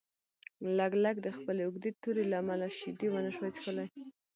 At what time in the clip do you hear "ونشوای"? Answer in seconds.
3.11-3.51